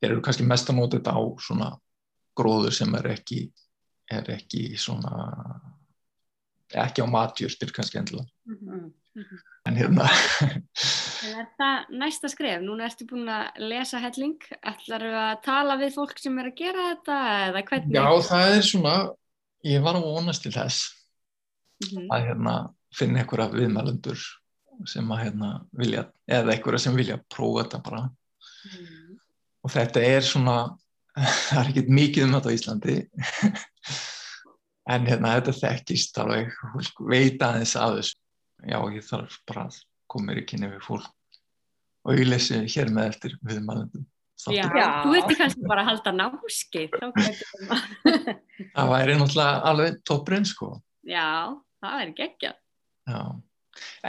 [0.05, 1.71] eru kannski mest að nota þetta á svona
[2.37, 3.41] gróður sem er ekki
[4.11, 5.15] er ekki svona
[6.75, 8.85] ekki á matjúrstir kannski endilega mm -hmm.
[9.15, 9.39] -hmm.
[9.65, 10.07] en hérna
[11.25, 12.61] Er það næsta skref?
[12.61, 16.57] Núna ertu búin að lesa helling ætlar þú að tala við fólk sem er að
[16.59, 17.95] gera þetta eða hvernig?
[17.95, 18.95] Já, það er svona
[19.65, 20.91] ég var að vonast til þess
[21.81, 22.07] mm -hmm.
[22.11, 22.55] að hérna
[22.95, 24.19] finna einhverja viðmælendur
[24.85, 29.17] sem að hérna vilja, eða einhverja sem vilja prófa þetta bara mm.
[29.63, 30.57] og þetta er svona
[31.47, 32.95] það er ekkert mikið um þetta á Íslandi
[34.93, 36.51] en hérna þetta þekkist alveg,
[36.99, 38.24] veit aðeins að þessu
[38.63, 39.79] já ég þarf bara að
[40.11, 41.11] koma mér í kynni við fólk
[42.05, 44.05] og ég lesi hér með eftir viðmælendum.
[44.51, 46.83] Já, já, þú ertu kannski bara að halda náski
[48.75, 50.73] það væri náttúrulega alveg toppurinn sko.
[51.07, 52.57] Já, það væri geggjað.
[53.09, 53.21] Já,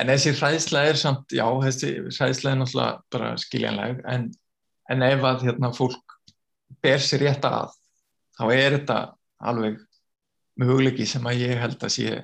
[0.00, 4.28] en þessi hræðsla er samt, já, þessi hræðsla er náttúrulega bara skiljanleg, en,
[4.92, 6.16] en ef að hérna fólk
[6.84, 7.72] ber sér rétt að,
[8.36, 8.98] þá er þetta
[9.46, 9.80] alveg
[10.60, 12.18] möguleiki sem að ég held að sé,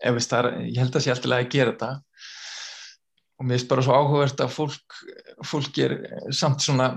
[0.00, 1.90] ef það er, ég held að sé alltaf að gera þetta.
[3.36, 4.98] Og mér finnst bara svo áhugavert að fólk,
[5.44, 5.96] fólk er
[6.32, 6.90] samt svona,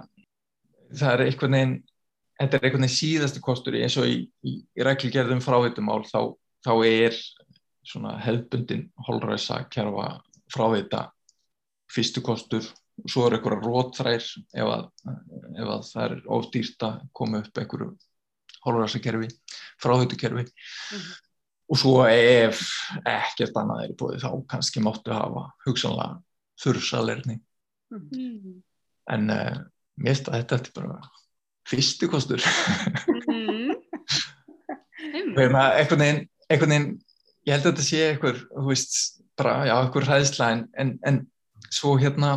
[0.95, 1.75] það er einhvern veginn,
[2.39, 6.31] þetta er einhvern veginn síðastu kostur eins og í, í, í rækligerðum frávitumál þá,
[6.63, 7.17] þá er
[7.89, 10.13] svona hefðbundin holræsa kerfa
[10.53, 11.09] frávita
[11.91, 12.67] fyrstu kostur.
[12.99, 14.23] Og svo er einhverja rótþrær
[14.59, 14.87] ef að,
[15.55, 17.93] ef að það er ódýrt að koma upp einhverju
[18.65, 19.29] holræsa kerfi,
[19.79, 21.28] fráhutukerfi mm -hmm.
[21.69, 22.63] Og svo ef
[23.05, 26.17] ekkert annað er búið þá kannski máttu hafa hugsanlega
[26.63, 28.55] þurrsalerni mm -hmm.
[29.13, 29.57] en uh,
[29.99, 30.99] mér finnst að þetta er bara
[31.69, 32.41] fyrstu kostur
[33.07, 33.75] mm -hmm.
[35.37, 36.89] einhvern veginn einhvern veginn
[37.49, 38.95] ég held að þetta sé einhver, þú veist,
[39.39, 41.19] bara, já, einhver hræðsla en, en, en
[41.73, 42.33] svo hérna,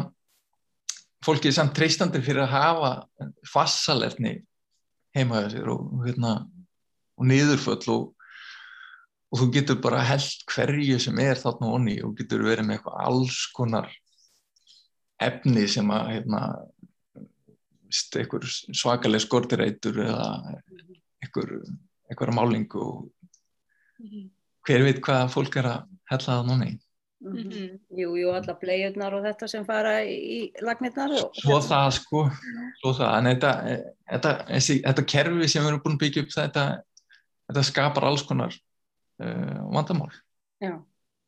[1.24, 2.93] fólki er samt treystandi fyrir að hafa
[3.53, 4.39] fassalerni
[5.16, 6.33] heimaðið sér og, hérna,
[7.18, 8.22] og niðurföll og,
[9.33, 13.01] og þú getur bara held hverju sem er þarna onni og getur verið með eitthvað
[13.07, 13.89] alls konar
[15.22, 16.43] efni sem að, hérna,
[18.20, 20.28] einhver svakaleg skortireitur eða
[21.22, 21.53] einhver,
[22.11, 23.11] einhverja málingu og
[24.66, 26.72] hver veit hvað fólk er að hella það núni
[27.22, 27.47] Mm -hmm.
[27.47, 27.78] Mhm.
[28.01, 31.11] Jú, jú, alla bleiurnar og þetta sem fara í, í lagnirnar.
[31.11, 32.30] Og, Svo það sko,
[32.80, 33.53] svo það, en þetta,
[34.11, 36.64] þetta, þessi, þetta kerfi sem við erum búin að byggja upp þetta,
[37.47, 38.59] þetta skapar alls konar
[39.21, 40.11] uh, vandamál.
[40.63, 40.77] Já,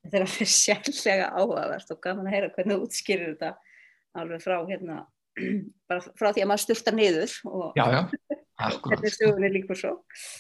[0.05, 3.51] þetta er alveg sérlega áhugavert og gaman að heyra hvernig þú útskýrir þetta
[4.23, 4.99] alveg frá hérna,
[5.91, 8.01] bara frá því að maður styrta niður og Já, já,
[8.69, 9.01] akkurat.
[9.01, 9.95] hvernig sögunni líkur svo.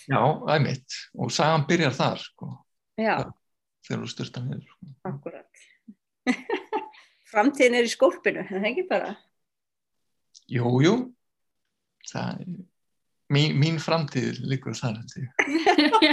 [0.06, 0.98] Já, það er mitt.
[1.18, 2.50] Og sagan byrjar þar, sko,
[3.00, 3.16] Já,
[3.88, 4.68] þegar þú styrta niður.
[4.70, 4.92] Sko.
[5.10, 5.64] akkurat.
[7.34, 9.10] Framtíðin er í skólpinu, er það ekki bara?
[10.54, 10.92] Jú, jú,
[12.12, 12.54] það er,
[13.32, 15.28] mín, mín framtíð líkur þar, held ég.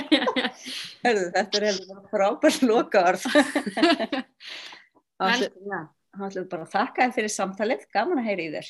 [1.06, 1.80] Herðu, þetta er
[2.12, 3.26] frábært lokaorð.
[6.12, 8.70] Það ætlum bara að þakka þér fyrir samtalið, gaman að heyra í þér.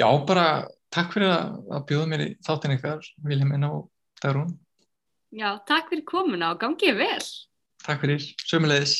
[0.00, 0.44] Já, bara
[0.94, 3.82] takk fyrir að, að bjóða mér í þáttin ykkar, Vilhelmina og
[4.22, 4.54] Dagrún.
[5.36, 7.26] Já, takk fyrir komuna og gangið vel.
[7.84, 8.94] Takk fyrir, sömulegis.